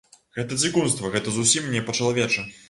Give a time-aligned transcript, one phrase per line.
[0.37, 2.49] Гэта дзікунства, гэта зусім не па-чалавечы.